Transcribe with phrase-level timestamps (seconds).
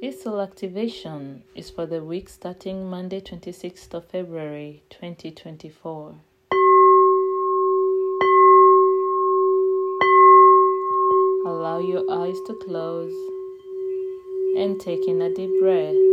[0.00, 6.14] This soul activation is for the week starting Monday, 26th of February 2024.
[11.44, 13.12] Allow your eyes to close
[14.56, 16.09] and take in a deep breath.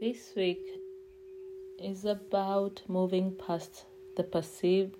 [0.00, 0.66] This week
[1.78, 3.84] is about moving past
[4.16, 4.96] the perceived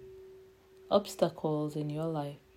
[0.90, 2.49] obstacles in your life.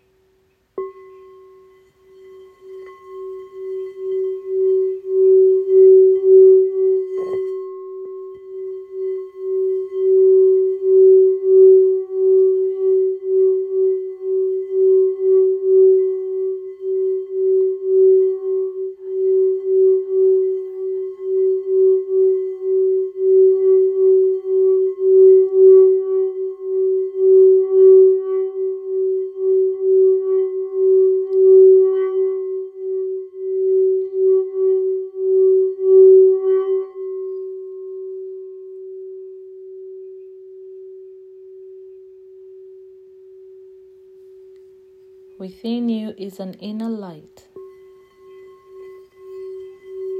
[45.39, 47.47] Within you is an inner light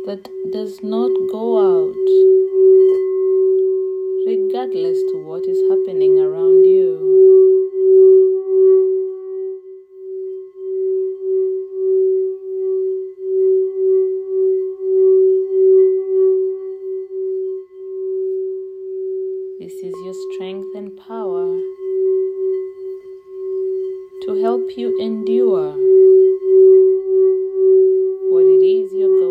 [0.06, 1.96] that does not go out
[4.26, 6.98] regardless to what is happening around you.
[19.60, 21.60] This is your strength and power
[24.26, 25.74] to help you endure
[28.32, 29.23] what it is you're going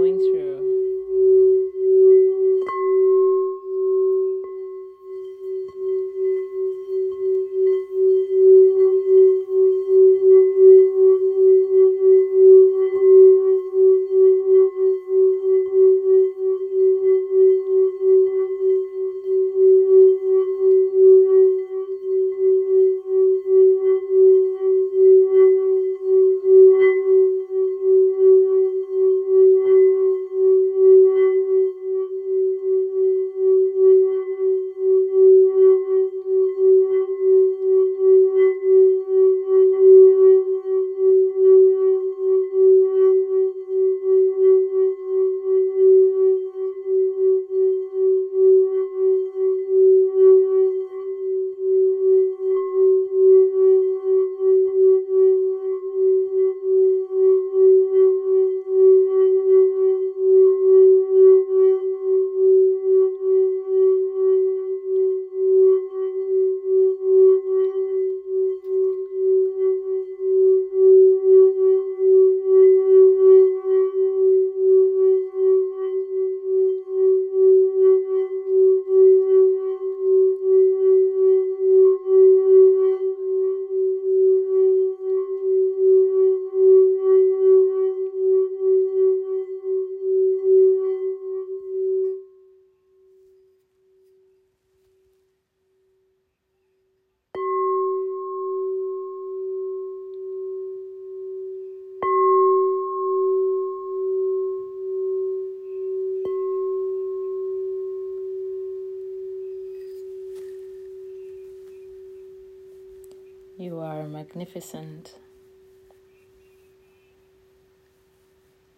[113.62, 115.14] You are magnificent.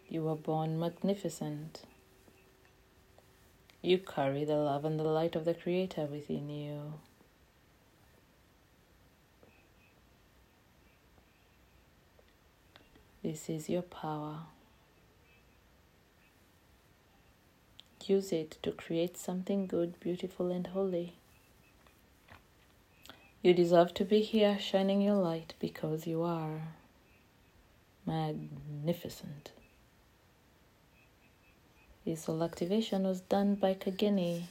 [0.07, 1.81] You were born magnificent.
[3.81, 6.93] You carry the love and the light of the Creator within you.
[13.23, 14.41] This is your power.
[18.05, 21.15] Use it to create something good, beautiful, and holy.
[23.45, 26.69] You deserve to be here shining your light because you are
[28.03, 29.51] magnificent.
[32.03, 34.45] This soul activation was done by Kageni